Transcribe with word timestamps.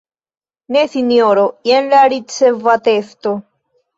Ne 0.75 0.79
Sinjoro, 0.93 1.43
jen 1.71 1.91
la 1.91 2.01
ricevatesto. 2.15 3.37